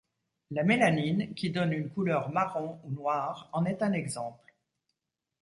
La 0.49 0.63
mélanine, 0.63 1.31
qui 1.35 1.51
donne 1.51 1.73
une 1.73 1.87
couleur 1.91 2.31
marron 2.31 2.79
ou 2.85 2.89
noire, 2.89 3.49
en 3.53 3.65
est 3.65 3.83
un 3.83 3.93
exemple. 3.93 4.51